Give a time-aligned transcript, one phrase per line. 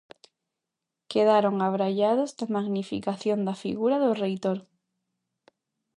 [1.11, 4.59] Quedaron abraiados da magnificación da figura do reitor.